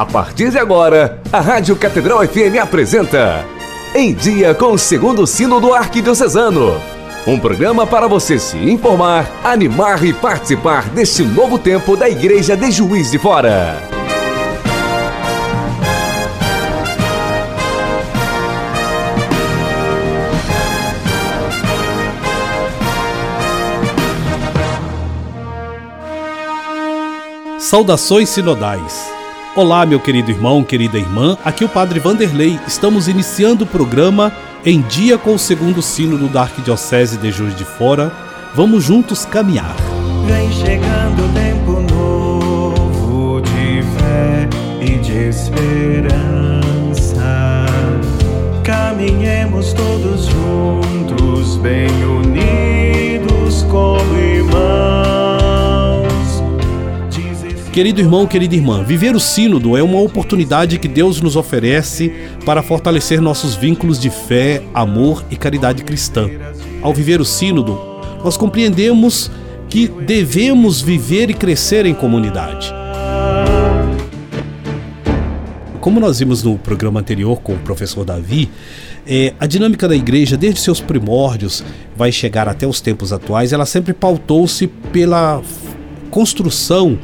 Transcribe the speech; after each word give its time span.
A 0.00 0.06
partir 0.06 0.50
de 0.50 0.58
agora, 0.58 1.20
a 1.30 1.40
Rádio 1.40 1.76
Catedral 1.76 2.26
FM 2.26 2.56
apresenta 2.58 3.44
Em 3.94 4.14
Dia 4.14 4.54
com 4.54 4.72
o 4.72 4.78
Segundo 4.78 5.26
Sino 5.26 5.60
do 5.60 5.74
Arquidiocesano. 5.74 6.80
Um 7.26 7.38
programa 7.38 7.86
para 7.86 8.08
você 8.08 8.38
se 8.38 8.56
informar, 8.56 9.30
animar 9.44 10.02
e 10.02 10.14
participar 10.14 10.88
deste 10.88 11.22
novo 11.22 11.58
tempo 11.58 11.98
da 11.98 12.08
Igreja 12.08 12.56
de 12.56 12.70
Juiz 12.70 13.10
de 13.10 13.18
Fora. 13.18 13.76
Saudações 27.58 28.30
sinodais. 28.30 29.19
Olá, 29.56 29.84
meu 29.84 29.98
querido 29.98 30.30
irmão, 30.30 30.62
querida 30.62 30.96
irmã. 30.96 31.36
Aqui 31.44 31.64
é 31.64 31.66
o 31.66 31.68
Padre 31.68 31.98
Vanderlei. 31.98 32.56
Estamos 32.68 33.08
iniciando 33.08 33.64
o 33.64 33.66
programa 33.66 34.32
em 34.64 34.80
dia 34.80 35.18
com 35.18 35.34
o 35.34 35.38
segundo 35.38 35.82
sínodo 35.82 36.28
da 36.28 36.42
Arquidiocese 36.42 37.16
de 37.16 37.32
Juiz 37.32 37.56
de 37.56 37.64
Fora. 37.64 38.12
Vamos 38.54 38.84
juntos 38.84 39.24
caminhar. 39.24 39.74
Vem 40.24 40.52
chegando 40.52 41.24
o 41.24 41.28
tempo 41.34 41.80
novo 41.92 43.40
de 43.40 43.82
fé 43.98 44.48
e 44.80 44.98
de 44.98 45.30
esperança. 45.30 46.06
Caminhemos 48.62 49.72
todos 49.72 50.26
juntos, 50.26 51.56
bem 51.56 51.88
unidos 52.04 53.64
como 53.68 54.16
Querido 57.80 58.02
irmão, 58.02 58.26
querida 58.26 58.54
irmã, 58.54 58.84
viver 58.84 59.16
o 59.16 59.18
Sínodo 59.18 59.74
é 59.74 59.82
uma 59.82 60.02
oportunidade 60.02 60.78
que 60.78 60.86
Deus 60.86 61.18
nos 61.22 61.34
oferece 61.34 62.12
para 62.44 62.62
fortalecer 62.62 63.22
nossos 63.22 63.54
vínculos 63.54 63.98
de 63.98 64.10
fé, 64.10 64.62
amor 64.74 65.24
e 65.30 65.36
caridade 65.36 65.82
cristã. 65.82 66.28
Ao 66.82 66.92
viver 66.92 67.22
o 67.22 67.24
Sínodo, 67.24 67.80
nós 68.22 68.36
compreendemos 68.36 69.30
que 69.66 69.88
devemos 69.88 70.82
viver 70.82 71.30
e 71.30 71.32
crescer 71.32 71.86
em 71.86 71.94
comunidade. 71.94 72.70
Como 75.80 75.98
nós 75.98 76.18
vimos 76.18 76.42
no 76.42 76.58
programa 76.58 77.00
anterior 77.00 77.40
com 77.40 77.54
o 77.54 77.58
professor 77.60 78.04
Davi, 78.04 78.50
é, 79.06 79.32
a 79.40 79.46
dinâmica 79.46 79.88
da 79.88 79.96
igreja, 79.96 80.36
desde 80.36 80.60
seus 80.60 80.82
primórdios, 80.82 81.64
vai 81.96 82.12
chegar 82.12 82.46
até 82.46 82.66
os 82.66 82.82
tempos 82.82 83.10
atuais, 83.10 83.54
ela 83.54 83.64
sempre 83.64 83.94
pautou-se 83.94 84.66
pela 84.66 85.40
construção 86.10 86.98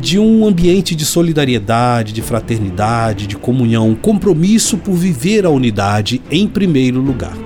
de 0.00 0.18
um 0.18 0.46
ambiente 0.46 0.94
de 0.94 1.04
solidariedade, 1.04 2.12
de 2.12 2.22
fraternidade, 2.22 3.26
de 3.26 3.36
comunhão, 3.36 3.94
compromisso 3.94 4.78
por 4.78 4.94
viver 4.94 5.44
a 5.44 5.50
unidade 5.50 6.22
em 6.30 6.46
primeiro 6.46 7.00
lugar. 7.00 7.36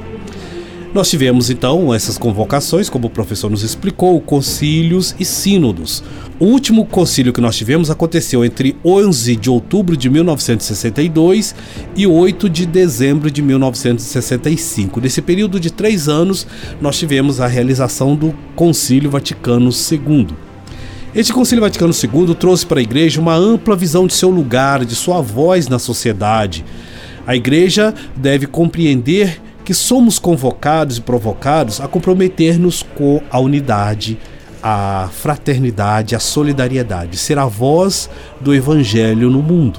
Nós 0.95 1.11
tivemos 1.11 1.51
então 1.51 1.93
essas 1.93 2.17
convocações, 2.17 2.89
como 2.89 3.09
o 3.09 3.11
professor 3.11 3.51
nos 3.51 3.65
explicou, 3.65 4.21
concílios 4.21 5.13
e 5.19 5.25
sínodos. 5.25 6.05
O 6.39 6.45
último 6.45 6.87
concílio 6.87 7.33
que 7.33 7.41
nós 7.41 7.57
tivemos 7.57 7.91
aconteceu 7.91 8.45
entre 8.45 8.77
11 8.85 9.35
de 9.35 9.51
outubro 9.51 9.97
de 9.97 10.09
1962 10.09 11.53
e 11.97 12.07
8 12.07 12.49
de 12.49 12.65
dezembro 12.65 13.29
de 13.29 13.43
1965. 13.43 15.01
Nesse 15.01 15.21
período 15.21 15.59
de 15.59 15.73
três 15.73 16.09
anos, 16.09 16.47
nós 16.81 16.97
tivemos 16.97 17.41
a 17.41 17.49
realização 17.49 18.15
do 18.15 18.33
Concílio 18.55 19.11
Vaticano 19.11 19.71
II. 19.71 20.44
Este 21.15 21.33
Concílio 21.33 21.63
Vaticano 21.63 21.93
II 21.93 22.35
trouxe 22.35 22.67
para 22.67 22.81
a 22.81 22.83
Igreja 22.83 23.21
uma 23.21 23.37
ampla 23.37 23.77
visão 23.77 24.05
de 24.05 24.15
seu 24.15 24.31
lugar, 24.31 24.85
de 24.85 24.97
sua 24.97 25.21
voz 25.21 25.69
na 25.69 25.79
sociedade. 25.79 26.65
A 27.25 27.37
Igreja 27.37 27.95
deve 28.17 28.49
compreender 28.49 29.41
que 29.65 29.73
somos 29.73 30.19
convocados 30.19 30.99
e 30.99 31.01
provocados 31.01 31.81
a 31.81 31.87
comprometer-nos 31.87 32.83
com 32.83 33.23
a 33.31 33.39
unidade, 33.39 34.19
a 34.61 35.09
fraternidade, 35.13 36.17
a 36.17 36.19
solidariedade, 36.19 37.17
ser 37.17 37.39
a 37.39 37.47
voz 37.47 38.11
do 38.41 38.53
Evangelho 38.53 39.31
no 39.31 39.41
mundo. 39.41 39.79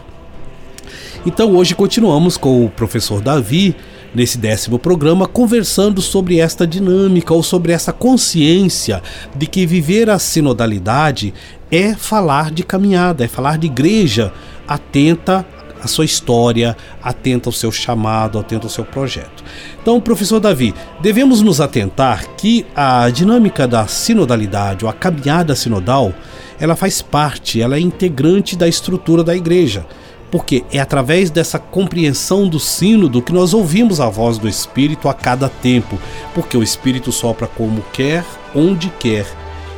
Então 1.25 1.53
hoje 1.53 1.75
continuamos 1.75 2.37
com 2.37 2.65
o 2.65 2.69
professor 2.69 3.19
Davi 3.19 3.75
nesse 4.15 4.37
décimo 4.37 4.79
programa 4.79 5.27
conversando 5.27 6.01
sobre 6.01 6.39
esta 6.39 6.65
dinâmica 6.65 7.33
ou 7.33 7.43
sobre 7.43 7.73
essa 7.73 7.91
consciência 7.91 9.03
de 9.35 9.45
que 9.45 9.65
viver 9.65 10.09
a 10.09 10.17
sinodalidade 10.17 11.33
é 11.69 11.93
falar 11.93 12.49
de 12.49 12.63
caminhada, 12.63 13.25
é 13.25 13.27
falar 13.27 13.57
de 13.57 13.67
igreja 13.67 14.31
atenta 14.67 15.45
à 15.83 15.87
sua 15.87 16.05
história, 16.05 16.75
atenta 17.03 17.49
ao 17.49 17.53
seu 17.53 17.71
chamado, 17.71 18.39
atenta 18.39 18.65
ao 18.65 18.69
seu 18.69 18.85
projeto. 18.85 19.43
Então, 19.81 19.99
professor 19.99 20.39
Davi, 20.39 20.73
devemos 21.01 21.41
nos 21.41 21.61
atentar 21.61 22.25
que 22.37 22.65
a 22.75 23.09
dinâmica 23.09 23.67
da 23.67 23.85
sinodalidade 23.85 24.85
ou 24.85 24.89
a 24.89 24.93
caminhada 24.93 25.55
sinodal, 25.55 26.13
ela 26.59 26.75
faz 26.75 27.01
parte, 27.01 27.61
ela 27.61 27.75
é 27.75 27.79
integrante 27.79 28.55
da 28.55 28.67
estrutura 28.67 29.23
da 29.23 29.35
igreja 29.35 29.85
porque 30.31 30.63
é 30.71 30.79
através 30.79 31.29
dessa 31.29 31.59
compreensão 31.59 32.47
do 32.47 32.59
sínodo 32.59 33.21
que 33.21 33.33
nós 33.33 33.53
ouvimos 33.53 33.99
a 33.99 34.09
voz 34.09 34.37
do 34.37 34.47
Espírito 34.47 35.07
a 35.07 35.13
cada 35.13 35.49
tempo, 35.49 35.99
porque 36.33 36.57
o 36.57 36.63
Espírito 36.63 37.11
sopra 37.11 37.47
como 37.47 37.83
quer, 37.93 38.25
onde 38.53 38.89
quer. 38.99 39.25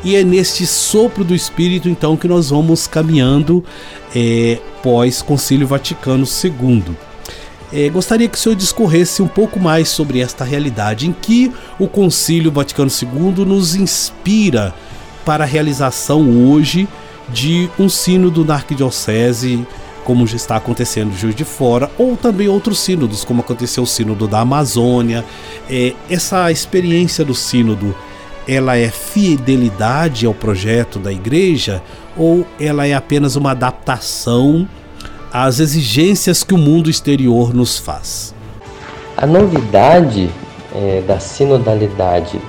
E 0.04 0.16
é 0.16 0.24
neste 0.24 0.66
sopro 0.66 1.24
do 1.24 1.36
Espírito 1.36 1.90
então 1.90 2.16
que 2.16 2.28
nós 2.28 2.50
vamos 2.50 2.88
caminhando 2.88 3.64
é, 4.16 4.60
pós 4.82 5.22
Concílio 5.22 5.68
Vaticano 5.68 6.26
II. 6.26 6.84
É, 7.74 7.90
gostaria 7.90 8.30
que 8.30 8.38
o 8.38 8.40
senhor 8.40 8.56
discorresse 8.56 9.22
um 9.22 9.28
pouco 9.28 9.60
mais 9.60 9.90
sobre 9.90 10.22
esta 10.22 10.46
realidade, 10.46 11.08
em 11.08 11.12
que 11.12 11.52
o 11.78 11.88
Concílio 11.88 12.52
Vaticano 12.52 12.90
II 12.90 13.46
nos 13.46 13.76
inspira 13.76 14.74
para 15.26 15.44
a 15.44 15.48
realização 15.48 16.50
hoje 16.50 16.88
de 17.30 17.70
um 17.78 17.90
sínodo 17.90 18.46
na 18.46 18.54
arquidiocese 18.54 19.68
como 20.08 20.26
já 20.26 20.38
está 20.38 20.56
acontecendo 20.56 21.12
em 21.12 21.18
Juiz 21.18 21.36
de 21.36 21.44
Fora, 21.44 21.92
ou 21.98 22.16
também 22.16 22.48
outros 22.48 22.80
sínodos, 22.80 23.26
como 23.26 23.42
aconteceu 23.42 23.84
o 23.84 23.86
sínodo 23.86 24.26
da 24.26 24.40
Amazônia. 24.40 25.26
É, 25.70 25.94
essa 26.10 26.50
experiência 26.50 27.26
do 27.26 27.36
sínodo, 27.36 27.94
ela 28.48 28.78
é 28.78 28.88
fidelidade 28.88 30.26
ao 30.26 30.34
projeto 30.34 30.98
da 30.98 31.12
igreja 31.12 31.84
ou 32.16 32.48
ela 32.58 32.88
é 32.88 32.94
apenas 32.94 33.36
uma 33.36 33.52
adaptação 33.52 34.66
às 35.30 35.60
exigências 35.60 36.42
que 36.42 36.54
o 36.54 36.58
mundo 36.58 36.90
exterior 36.90 37.54
nos 37.54 37.78
faz? 37.78 38.34
A 39.18 39.28
novidade 39.28 40.30
é, 40.74 41.02
da 41.06 41.20
sinodalidade 41.20 42.40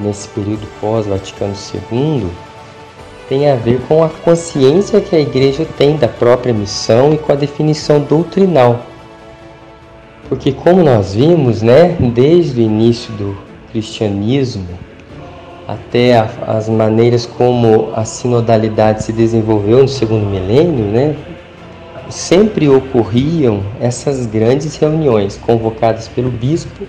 nesse 0.00 0.28
período 0.28 0.64
pós-Vaticano 0.80 1.54
II 1.74 2.30
tem 3.30 3.48
a 3.48 3.54
ver 3.54 3.80
com 3.86 4.02
a 4.02 4.08
consciência 4.08 5.00
que 5.00 5.14
a 5.14 5.20
igreja 5.20 5.64
tem 5.78 5.96
da 5.96 6.08
própria 6.08 6.52
missão 6.52 7.14
e 7.14 7.16
com 7.16 7.30
a 7.30 7.36
definição 7.36 8.00
doutrinal. 8.00 8.80
Porque 10.28 10.50
como 10.50 10.82
nós 10.82 11.14
vimos, 11.14 11.62
né, 11.62 11.96
desde 12.12 12.60
o 12.60 12.64
início 12.64 13.12
do 13.12 13.38
cristianismo 13.70 14.66
até 15.68 16.18
a, 16.18 16.28
as 16.48 16.68
maneiras 16.68 17.24
como 17.24 17.92
a 17.94 18.04
sinodalidade 18.04 19.04
se 19.04 19.12
desenvolveu 19.12 19.82
no 19.82 19.88
segundo 19.88 20.26
milênio, 20.26 20.86
né, 20.86 21.14
sempre 22.08 22.68
ocorriam 22.68 23.62
essas 23.80 24.26
grandes 24.26 24.74
reuniões 24.74 25.36
convocadas 25.36 26.08
pelo 26.08 26.32
bispo, 26.32 26.84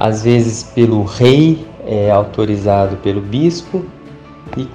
às 0.00 0.24
vezes 0.24 0.64
pelo 0.64 1.04
rei, 1.04 1.64
é, 1.86 2.10
autorizado 2.10 2.96
pelo 2.96 3.20
bispo, 3.20 3.84
e 4.56 4.68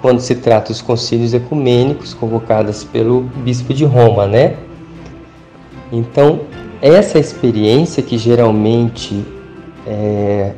quando 0.00 0.20
se 0.20 0.36
trata 0.36 0.68
dos 0.72 0.80
concílios 0.80 1.34
ecumênicos 1.34 2.14
convocados 2.14 2.84
pelo 2.84 3.22
bispo 3.22 3.74
de 3.74 3.84
Roma, 3.84 4.26
né? 4.26 4.56
Então, 5.90 6.40
essa 6.80 7.18
experiência 7.18 8.02
que 8.02 8.16
geralmente 8.16 9.24
é, 9.86 10.52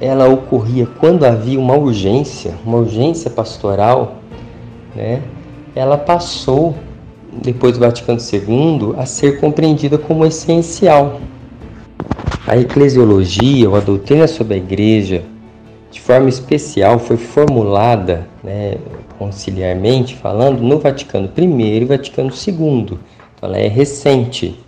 ela 0.00 0.28
ocorria 0.28 0.86
quando 0.98 1.24
havia 1.24 1.58
uma 1.58 1.76
urgência, 1.76 2.54
uma 2.64 2.78
urgência 2.78 3.30
pastoral, 3.30 4.16
né? 4.94 5.22
Ela 5.74 5.96
passou 5.96 6.74
depois 7.32 7.74
do 7.74 7.80
Vaticano 7.80 8.18
II 8.20 8.94
a 8.98 9.06
ser 9.06 9.40
compreendida 9.40 9.96
como 9.96 10.26
essencial. 10.26 11.20
A 12.46 12.56
eclesiologia 12.56 13.68
ou 13.68 13.76
a 13.76 13.80
doutrina 13.80 14.26
sobre 14.26 14.54
a 14.54 14.56
igreja 14.56 15.22
de 15.90 16.00
forma 16.00 16.28
especial 16.28 16.98
foi 16.98 17.16
formulada, 17.16 18.26
né, 18.42 18.76
conciliarmente 19.18 20.16
falando, 20.16 20.60
no 20.60 20.78
Vaticano 20.78 21.30
I 21.36 21.82
e 21.82 21.84
Vaticano 21.84 22.30
II. 22.30 22.54
Então 22.56 22.98
ela 23.42 23.58
é 23.58 23.66
recente. 23.66 24.58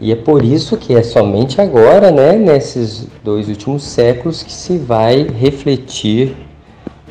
E 0.00 0.12
é 0.12 0.16
por 0.16 0.44
isso 0.44 0.76
que 0.76 0.94
é 0.94 1.02
somente 1.02 1.60
agora, 1.60 2.10
né, 2.10 2.32
nesses 2.34 3.08
dois 3.22 3.48
últimos 3.48 3.82
séculos, 3.82 4.42
que 4.42 4.52
se 4.52 4.78
vai 4.78 5.24
refletir 5.24 6.36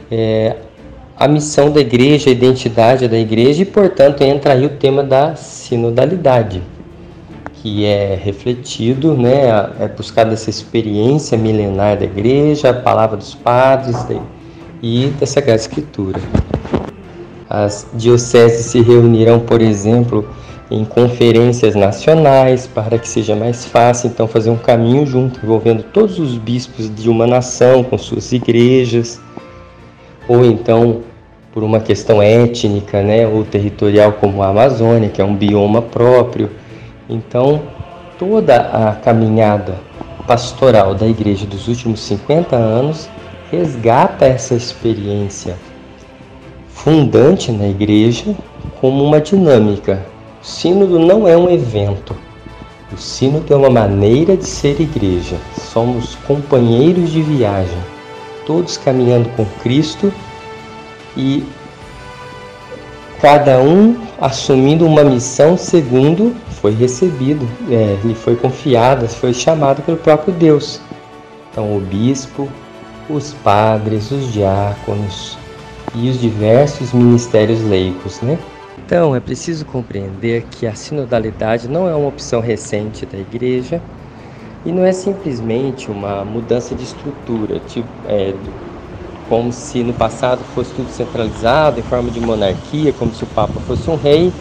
é, 0.09 0.55
a 1.17 1.27
missão 1.27 1.71
da 1.71 1.81
igreja, 1.81 2.29
a 2.29 2.33
identidade 2.33 3.07
da 3.07 3.17
igreja 3.17 3.61
e, 3.61 3.65
portanto, 3.65 4.21
entra 4.21 4.53
aí 4.53 4.65
o 4.65 4.69
tema 4.69 5.03
da 5.03 5.35
sinodalidade, 5.35 6.61
que 7.61 7.85
é 7.85 8.15
refletido, 8.15 9.13
né, 9.13 9.47
é 9.79 9.87
buscada 9.87 10.33
essa 10.33 10.49
experiência 10.49 11.37
milenar 11.37 11.97
da 11.97 12.05
igreja, 12.05 12.69
a 12.69 12.73
palavra 12.73 13.17
dos 13.17 13.33
padres 13.33 14.05
e 14.81 15.07
da 15.19 15.25
Sagrada 15.25 15.59
Escritura. 15.59 16.19
As 17.49 17.87
dioceses 17.93 18.67
se 18.67 18.81
reunirão, 18.81 19.39
por 19.39 19.61
exemplo, 19.61 20.27
em 20.69 20.83
conferências 20.83 21.75
nacionais 21.75 22.67
para 22.67 22.97
que 22.97 23.07
seja 23.07 23.35
mais 23.35 23.65
fácil 23.65 24.09
então 24.09 24.27
fazer 24.27 24.49
um 24.49 24.57
caminho 24.57 25.05
junto, 25.05 25.39
envolvendo 25.43 25.81
todos 25.81 26.19
os 26.19 26.37
bispos 26.37 26.93
de 26.93 27.09
uma 27.09 27.25
nação 27.25 27.83
com 27.83 27.97
suas 27.97 28.31
igrejas, 28.33 29.19
ou 30.27 30.45
então 30.45 31.01
por 31.53 31.63
uma 31.63 31.79
questão 31.79 32.21
étnica, 32.21 33.01
né, 33.01 33.25
ou 33.25 33.43
territorial 33.43 34.13
como 34.13 34.43
a 34.43 34.49
Amazônia, 34.49 35.09
que 35.09 35.21
é 35.21 35.25
um 35.25 35.35
bioma 35.35 35.81
próprio. 35.81 36.51
Então, 37.09 37.61
toda 38.19 38.57
a 38.57 38.95
caminhada 38.95 39.75
pastoral 40.27 40.93
da 40.93 41.07
igreja 41.07 41.45
dos 41.45 41.67
últimos 41.67 42.01
50 42.01 42.55
anos 42.55 43.09
resgata 43.51 44.25
essa 44.25 44.53
experiência 44.53 45.55
fundante 46.69 47.51
na 47.51 47.67
igreja 47.67 48.35
como 48.79 49.03
uma 49.03 49.21
dinâmica 49.21 50.05
o 50.41 50.45
sínodo 50.45 50.99
não 50.99 51.27
é 51.27 51.35
um 51.35 51.49
evento. 51.49 52.15
O 52.91 52.97
sínodo 52.97 53.53
é 53.53 53.57
uma 53.57 53.69
maneira 53.69 54.37
de 54.37 54.45
ser 54.45 54.79
igreja. 54.79 55.35
Somos 55.59 56.15
companheiros 56.27 57.11
de 57.11 57.21
viagem, 57.21 57.77
todos 58.45 58.77
caminhando 58.77 59.29
com 59.35 59.45
Cristo 59.61 60.13
e 61.17 61.43
cada 63.19 63.59
um 63.59 63.97
assumindo 64.21 64.85
uma 64.85 65.03
missão 65.03 65.57
segundo 65.57 66.35
foi 66.67 66.73
recebido, 66.73 67.47
é, 67.69 67.97
lhe 68.03 68.13
foi 68.13 68.35
confiada, 68.35 69.07
foi 69.07 69.33
chamado 69.33 69.81
pelo 69.83 69.97
próprio 69.97 70.33
Deus. 70.33 70.81
Então, 71.49 71.77
o 71.77 71.79
bispo, 71.79 72.49
os 73.09 73.33
padres, 73.35 74.11
os 74.11 74.33
diáconos 74.33 75.37
e 75.95 76.09
os 76.09 76.19
diversos 76.19 76.91
ministérios 76.91 77.63
leigos, 77.63 78.19
né? 78.19 78.37
Então, 78.85 79.15
é 79.15 79.19
preciso 79.21 79.65
compreender 79.65 80.45
que 80.51 80.67
a 80.67 80.75
sinodalidade 80.75 81.69
não 81.69 81.87
é 81.87 81.95
uma 81.95 82.09
opção 82.09 82.41
recente 82.41 83.05
da 83.05 83.17
Igreja 83.17 83.81
e 84.65 84.71
não 84.73 84.83
é 84.83 84.91
simplesmente 84.91 85.89
uma 85.89 86.25
mudança 86.25 86.75
de 86.75 86.83
estrutura, 86.83 87.61
tipo, 87.67 87.87
é, 88.09 88.33
como 89.29 89.53
se 89.53 89.83
no 89.83 89.93
passado 89.93 90.43
fosse 90.53 90.73
tudo 90.73 90.89
centralizado 90.89 91.79
em 91.79 91.83
forma 91.83 92.11
de 92.11 92.19
monarquia, 92.19 92.91
como 92.91 93.13
se 93.13 93.23
o 93.23 93.27
Papa 93.27 93.57
fosse 93.61 93.89
um 93.89 93.95
rei, 93.95 94.33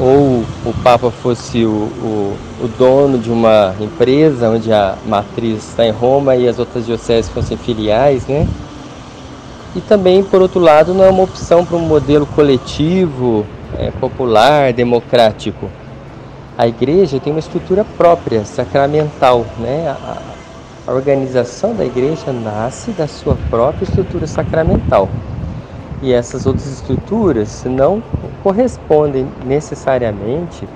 ou 0.00 0.42
o 0.64 0.74
Papa 0.82 1.10
fosse 1.10 1.64
o, 1.64 1.68
o, 1.70 2.36
o 2.62 2.68
dono 2.78 3.18
de 3.18 3.30
uma 3.30 3.74
empresa 3.78 4.48
onde 4.48 4.72
a 4.72 4.96
matriz 5.06 5.68
está 5.68 5.84
em 5.84 5.90
Roma 5.90 6.34
e 6.36 6.48
as 6.48 6.58
outras 6.58 6.86
dioceses 6.86 7.30
fossem 7.30 7.56
filiais, 7.56 8.26
né? 8.26 8.48
E 9.76 9.80
também, 9.80 10.24
por 10.24 10.40
outro 10.40 10.58
lado, 10.58 10.94
não 10.94 11.04
é 11.04 11.10
uma 11.10 11.22
opção 11.22 11.64
para 11.64 11.76
um 11.76 11.86
modelo 11.86 12.26
coletivo, 12.26 13.46
é, 13.78 13.90
popular, 13.92 14.72
democrático. 14.72 15.68
A 16.58 16.66
igreja 16.66 17.20
tem 17.20 17.32
uma 17.32 17.38
estrutura 17.38 17.84
própria, 17.84 18.44
sacramental. 18.44 19.46
Né? 19.58 19.86
A, 19.88 20.18
a 20.88 20.92
organização 20.92 21.74
da 21.74 21.84
igreja 21.84 22.32
nasce 22.32 22.90
da 22.90 23.06
sua 23.06 23.36
própria 23.48 23.84
estrutura 23.84 24.26
sacramental. 24.26 25.08
E 26.02 26.12
essas 26.12 26.46
outras 26.46 26.66
estruturas 26.66 27.64
não 27.64 28.02
correspondem 28.42 29.26
necessariamente 29.44 30.66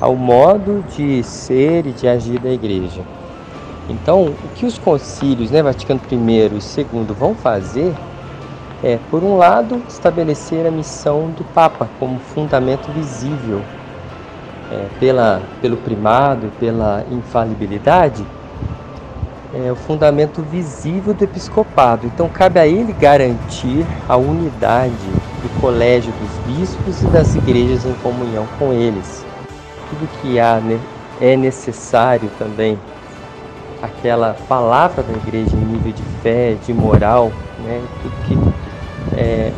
ao 0.00 0.16
modo 0.16 0.84
de 0.96 1.22
ser 1.22 1.86
e 1.86 1.92
de 1.92 2.08
agir 2.08 2.40
da 2.40 2.50
igreja. 2.50 3.02
Então, 3.88 4.24
o 4.26 4.48
que 4.54 4.66
os 4.66 4.78
concílios, 4.78 5.50
né, 5.50 5.62
Vaticano 5.62 6.00
I 6.10 6.14
e 6.14 6.80
II, 6.80 7.04
vão 7.18 7.34
fazer 7.34 7.94
é, 8.82 8.98
por 9.10 9.22
um 9.22 9.36
lado, 9.36 9.80
estabelecer 9.88 10.66
a 10.66 10.70
missão 10.70 11.30
do 11.30 11.44
Papa 11.54 11.88
como 12.00 12.18
fundamento 12.18 12.90
visível 12.90 13.60
é, 14.72 14.86
pela, 14.98 15.40
pelo 15.60 15.76
primado 15.76 16.50
pela 16.58 17.04
infalibilidade, 17.10 18.24
é 19.54 19.70
o 19.70 19.76
fundamento 19.76 20.42
visível 20.42 21.12
do 21.12 21.24
episcopado. 21.24 22.06
Então, 22.06 22.28
cabe 22.28 22.58
a 22.58 22.66
ele 22.66 22.92
garantir 22.92 23.84
a 24.08 24.16
unidade 24.16 24.92
do 25.42 25.60
colégio 25.60 26.12
dos 26.12 26.56
bispos 26.56 27.02
e 27.02 27.06
das 27.06 27.34
igrejas 27.34 27.84
em 27.84 27.92
comunhão 27.94 28.46
com 28.58 28.72
eles. 28.72 29.24
Tudo 29.90 30.08
que 30.20 30.40
há 30.40 30.60
é 31.20 31.36
necessário 31.36 32.30
também 32.38 32.78
aquela 33.82 34.34
palavra 34.48 35.02
da 35.02 35.12
igreja 35.12 35.54
em 35.54 35.60
nível 35.60 35.92
de 35.92 36.02
fé, 36.22 36.56
de 36.64 36.72
moral, 36.72 37.30
né? 37.64 37.82
tudo 38.00 38.14
que 38.26 38.38
é, 39.16 39.52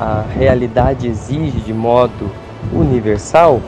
a 0.00 0.24
realidade 0.30 1.06
exige 1.06 1.60
de 1.60 1.72
modo 1.72 2.30
universal, 2.72 3.60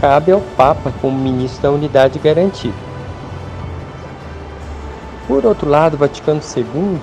cabe 0.00 0.30
ao 0.30 0.40
Papa 0.56 0.92
como 1.00 1.18
ministro 1.18 1.62
da 1.62 1.70
unidade 1.70 2.18
garantida. 2.18 2.87
Por 5.28 5.44
outro 5.44 5.68
lado, 5.68 5.98
Vaticano 5.98 6.40
II 6.56 6.98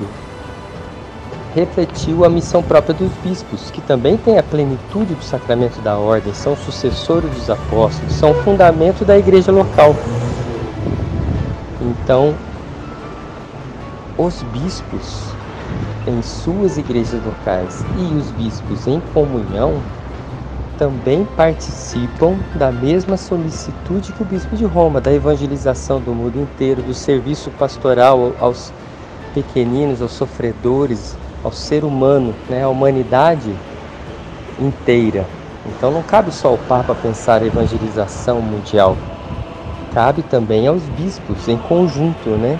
refletiu 1.53 2.25
a 2.25 2.29
missão 2.29 2.63
própria 2.63 2.93
dos 2.93 3.11
bispos, 3.23 3.69
que 3.69 3.79
também 3.81 4.17
têm 4.17 4.39
a 4.39 4.43
plenitude 4.43 5.13
do 5.13 5.23
sacramento 5.23 5.79
da 5.81 5.95
ordem, 5.95 6.33
são 6.33 6.57
sucessores 6.57 7.29
dos 7.29 7.49
apóstolos, 7.51 8.13
são 8.13 8.33
fundamento 8.33 9.05
da 9.05 9.15
igreja 9.15 9.51
local. 9.51 9.95
Então, 11.79 12.33
os 14.17 14.41
bispos 14.51 15.21
em 16.07 16.21
suas 16.23 16.79
igrejas 16.79 17.23
locais 17.23 17.85
e 17.97 18.15
os 18.15 18.31
bispos 18.31 18.87
em 18.87 18.99
comunhão 19.13 19.75
também 20.77 21.25
participam 21.37 22.37
da 22.55 22.71
mesma 22.71 23.17
solicitude 23.17 24.11
que 24.11 24.21
o 24.21 24.25
bispo 24.25 24.55
de 24.55 24.65
Roma, 24.65 25.01
da 25.01 25.13
evangelização 25.13 25.99
do 25.99 26.13
mundo 26.13 26.39
inteiro, 26.39 26.81
do 26.81 26.93
serviço 26.93 27.49
pastoral 27.51 28.33
aos 28.39 28.73
pequeninos, 29.33 30.01
aos 30.01 30.11
sofredores, 30.11 31.17
ao 31.43 31.51
ser 31.51 31.83
humano, 31.83 32.33
né, 32.49 32.63
à 32.63 32.69
humanidade 32.69 33.53
inteira. 34.59 35.25
Então 35.65 35.91
não 35.91 36.03
cabe 36.03 36.31
só 36.31 36.49
ao 36.49 36.57
Papa 36.57 36.95
pensar 36.95 37.41
a 37.41 37.45
evangelização 37.45 38.41
mundial, 38.41 38.95
cabe 39.93 40.21
também 40.23 40.67
aos 40.67 40.83
bispos 40.83 41.47
em 41.47 41.57
conjunto, 41.57 42.29
né? 42.29 42.59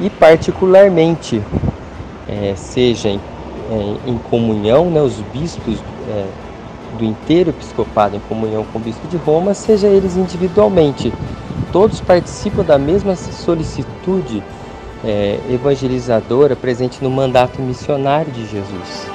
E 0.00 0.10
particularmente 0.10 1.42
é, 2.28 2.54
seja 2.56 3.08
em, 3.08 3.20
em, 3.70 4.12
em, 4.12 4.18
comunhão, 4.18 4.90
né, 4.90 5.00
os 5.00 5.20
bispos 5.32 5.78
é, 6.08 6.26
do 6.96 7.04
inteiro 7.04 7.50
episcopado 7.50 8.16
em 8.16 8.20
comunhão 8.20 8.64
com 8.72 8.78
o 8.78 8.82
bispo 8.82 9.06
de 9.08 9.16
Roma, 9.16 9.54
seja 9.54 9.86
eles 9.88 10.16
individualmente. 10.16 11.12
Todos 11.72 12.00
participam 12.00 12.64
da 12.64 12.78
mesma 12.78 13.14
solicitude 13.16 14.42
é, 15.04 15.38
evangelizadora 15.50 16.56
presente 16.56 17.02
no 17.02 17.10
mandato 17.10 17.60
missionário 17.60 18.32
de 18.32 18.46
Jesus. 18.46 19.08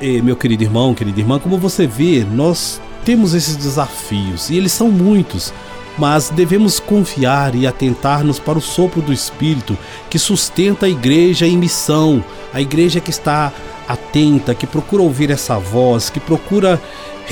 E, 0.00 0.20
meu 0.20 0.34
querido 0.34 0.64
irmão, 0.64 0.94
querida 0.94 1.20
irmã, 1.20 1.38
como 1.38 1.56
você 1.56 1.86
vê, 1.86 2.24
nós 2.24 2.80
temos 3.04 3.34
esses 3.34 3.54
desafios 3.54 4.50
e 4.50 4.56
eles 4.56 4.72
são 4.72 4.88
muitos 4.88 5.54
mas 5.98 6.30
devemos 6.30 6.80
confiar 6.80 7.54
e 7.54 7.66
atentar-nos 7.66 8.38
para 8.38 8.58
o 8.58 8.62
sopro 8.62 9.02
do 9.02 9.12
Espírito 9.12 9.76
que 10.08 10.18
sustenta 10.18 10.86
a 10.86 10.88
igreja 10.88 11.46
em 11.46 11.56
missão, 11.56 12.24
a 12.52 12.60
igreja 12.60 13.00
que 13.00 13.10
está 13.10 13.52
atenta, 13.86 14.54
que 14.54 14.66
procura 14.66 15.02
ouvir 15.02 15.30
essa 15.30 15.58
voz, 15.58 16.08
que 16.08 16.20
procura 16.20 16.80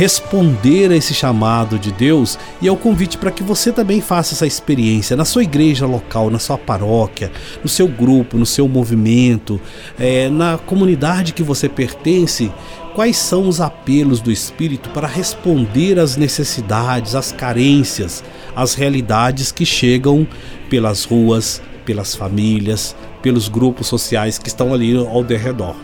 responder 0.01 0.91
a 0.91 0.97
esse 0.97 1.13
chamado 1.13 1.79
de 1.79 1.93
Deus 1.93 2.39
e 2.63 2.67
é 2.67 2.73
o 2.73 2.77
convite 2.77 3.19
para 3.19 3.31
que 3.31 3.43
você 3.43 3.71
também 3.71 4.01
faça 4.01 4.33
essa 4.33 4.47
experiência 4.47 5.15
na 5.15 5.27
sua 5.27 5.43
igreja 5.43 5.85
local, 5.85 6.31
na 6.31 6.39
sua 6.39 6.57
paróquia, 6.57 7.31
no 7.63 7.69
seu 7.69 7.87
grupo, 7.87 8.39
no 8.39 8.47
seu 8.47 8.67
movimento, 8.67 9.61
é, 9.99 10.31
na 10.31 10.57
comunidade 10.57 11.35
que 11.35 11.43
você 11.43 11.69
pertence. 11.69 12.51
Quais 12.95 13.19
são 13.19 13.47
os 13.47 13.61
apelos 13.61 14.23
do 14.23 14.33
Espírito 14.33 14.89
para 14.89 15.07
responder 15.07 15.99
às 15.99 16.17
necessidades, 16.17 17.15
às 17.15 17.31
carências, 17.31 18.25
às 18.57 18.73
realidades 18.73 19.53
que 19.53 19.67
chegam 19.67 20.27
pelas 20.71 21.05
ruas, 21.05 21.61
pelas 21.85 22.15
famílias, 22.15 22.97
pelos 23.21 23.51
grupos 23.51 23.87
sociais 23.87 24.39
que 24.39 24.49
estão 24.49 24.73
ali 24.73 24.97
ao 24.97 25.23
derredor? 25.23 25.77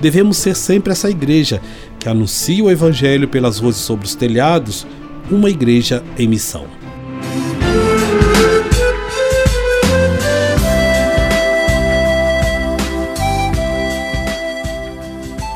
Devemos 0.00 0.36
ser 0.36 0.54
sempre 0.54 0.92
essa 0.92 1.10
igreja 1.10 1.60
que 2.06 2.10
anuncia 2.10 2.62
o 2.62 2.70
Evangelho 2.70 3.26
pelas 3.26 3.58
ruas 3.58 3.74
e 3.74 3.80
sobre 3.80 4.06
os 4.06 4.14
telhados, 4.14 4.86
uma 5.28 5.50
igreja 5.50 6.04
em 6.16 6.28
missão. 6.28 6.64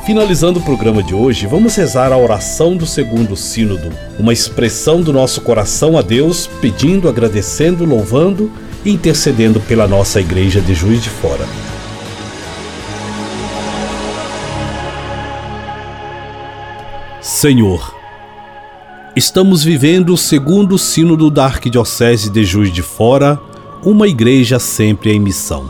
Finalizando 0.05 0.59
o 0.59 0.61
programa 0.61 1.01
de 1.01 1.15
hoje, 1.15 1.47
vamos 1.47 1.73
rezar 1.77 2.11
a 2.11 2.17
oração 2.17 2.75
do 2.75 2.85
segundo 2.85 3.37
sínodo, 3.37 3.89
uma 4.19 4.33
expressão 4.33 5.01
do 5.01 5.13
nosso 5.13 5.39
coração 5.39 5.97
a 5.97 6.01
Deus, 6.01 6.47
pedindo, 6.59 7.07
agradecendo, 7.07 7.85
louvando 7.85 8.51
e 8.83 8.91
intercedendo 8.91 9.61
pela 9.61 9.87
nossa 9.87 10.19
igreja 10.19 10.59
de 10.59 10.73
Juiz 10.73 11.01
de 11.01 11.09
Fora. 11.09 11.45
Senhor, 17.21 17.95
estamos 19.15 19.63
vivendo 19.63 20.11
o 20.11 20.17
segundo 20.17 20.75
sínodo 20.75 21.29
da 21.29 21.45
Arquidiocese 21.45 22.31
de 22.31 22.43
Juiz 22.43 22.73
de 22.73 22.81
Fora, 22.81 23.39
uma 23.83 24.07
igreja 24.07 24.57
sempre 24.57 25.11
em 25.13 25.19
missão. 25.19 25.69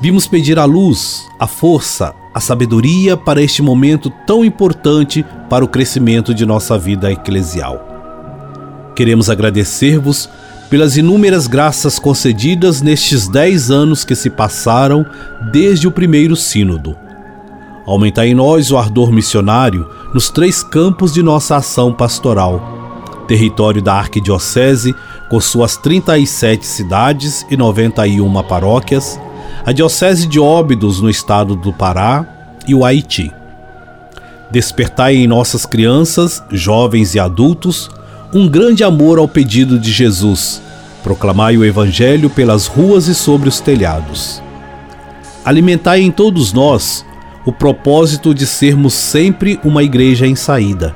Vimos 0.00 0.26
pedir 0.26 0.58
a 0.58 0.64
luz, 0.64 1.28
a 1.38 1.46
força, 1.46 2.12
a 2.34 2.40
sabedoria 2.40 3.16
para 3.16 3.40
este 3.40 3.62
momento 3.62 4.10
tão 4.26 4.44
importante 4.44 5.24
para 5.48 5.64
o 5.64 5.68
crescimento 5.68 6.34
de 6.34 6.44
nossa 6.44 6.76
vida 6.76 7.12
eclesial. 7.12 8.90
Queremos 8.96 9.30
agradecer-vos 9.30 10.28
pelas 10.68 10.96
inúmeras 10.96 11.46
graças 11.46 12.00
concedidas 12.00 12.82
nestes 12.82 13.28
dez 13.28 13.70
anos 13.70 14.04
que 14.04 14.16
se 14.16 14.28
passaram 14.28 15.06
desde 15.52 15.86
o 15.86 15.92
primeiro 15.92 16.34
Sínodo. 16.34 16.96
Aumentar 17.86 18.26
em 18.26 18.34
nós 18.34 18.70
o 18.70 18.78
ardor 18.78 19.12
missionário 19.12 19.88
nos 20.12 20.30
três 20.30 20.62
campos 20.62 21.12
de 21.12 21.22
nossa 21.22 21.56
ação 21.56 21.92
pastoral: 21.92 22.60
território 23.26 23.82
da 23.82 23.94
Arquidiocese, 23.94 24.94
com 25.28 25.40
suas 25.40 25.76
37 25.76 26.66
cidades 26.66 27.46
e 27.50 27.56
91 27.56 28.42
paróquias 28.42 29.18
a 29.64 29.70
Diocese 29.70 30.26
de 30.26 30.40
Óbidos 30.40 31.00
no 31.00 31.08
estado 31.08 31.54
do 31.54 31.72
Pará 31.72 32.26
e 32.66 32.74
o 32.74 32.84
Haiti. 32.84 33.32
Despertai 34.50 35.16
em 35.16 35.26
nossas 35.26 35.64
crianças, 35.64 36.42
jovens 36.50 37.14
e 37.14 37.20
adultos 37.20 37.90
um 38.34 38.48
grande 38.48 38.82
amor 38.82 39.18
ao 39.18 39.28
pedido 39.28 39.78
de 39.78 39.92
Jesus. 39.92 40.62
Proclamai 41.02 41.56
o 41.56 41.64
Evangelho 41.64 42.30
pelas 42.30 42.66
ruas 42.66 43.06
e 43.06 43.14
sobre 43.14 43.48
os 43.48 43.60
telhados. 43.60 44.42
Alimentai 45.44 46.00
em 46.00 46.10
todos 46.10 46.52
nós 46.52 47.04
o 47.44 47.52
propósito 47.52 48.34
de 48.34 48.46
sermos 48.46 48.94
sempre 48.94 49.58
uma 49.64 49.82
igreja 49.82 50.26
em 50.26 50.34
saída. 50.34 50.94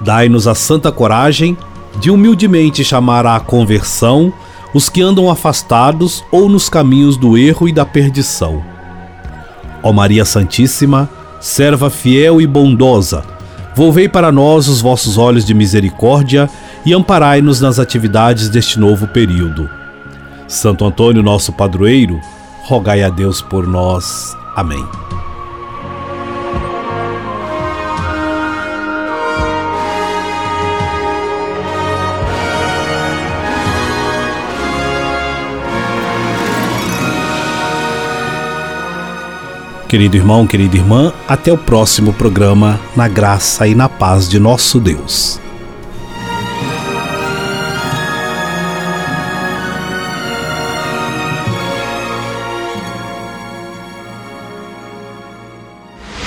Dai-nos 0.00 0.46
a 0.46 0.54
santa 0.54 0.92
coragem 0.92 1.56
de 2.00 2.10
humildemente 2.10 2.84
chamar 2.84 3.26
à 3.26 3.38
conversão 3.40 4.32
os 4.74 4.88
que 4.88 5.00
andam 5.00 5.30
afastados 5.30 6.24
ou 6.30 6.48
nos 6.48 6.68
caminhos 6.68 7.16
do 7.16 7.38
erro 7.38 7.68
e 7.68 7.72
da 7.72 7.84
perdição. 7.84 8.62
Ó 9.82 9.92
Maria 9.92 10.24
Santíssima, 10.24 11.08
serva 11.40 11.88
fiel 11.88 12.40
e 12.40 12.46
bondosa, 12.46 13.24
volvei 13.74 14.08
para 14.08 14.30
nós 14.30 14.68
os 14.68 14.80
vossos 14.80 15.16
olhos 15.16 15.44
de 15.44 15.54
misericórdia 15.54 16.50
e 16.84 16.92
amparai-nos 16.92 17.60
nas 17.60 17.78
atividades 17.78 18.48
deste 18.48 18.78
novo 18.78 19.06
período. 19.08 19.70
Santo 20.46 20.84
Antônio, 20.84 21.22
nosso 21.22 21.52
padroeiro, 21.52 22.20
rogai 22.64 23.02
a 23.02 23.08
Deus 23.08 23.40
por 23.40 23.66
nós. 23.66 24.36
Amém. 24.56 24.84
Querido 39.88 40.18
irmão, 40.18 40.46
querida 40.46 40.76
irmã, 40.76 41.14
até 41.26 41.50
o 41.50 41.56
próximo 41.56 42.12
programa, 42.12 42.78
na 42.94 43.08
graça 43.08 43.66
e 43.66 43.74
na 43.74 43.88
paz 43.88 44.28
de 44.28 44.38
nosso 44.38 44.78
Deus. 44.78 45.40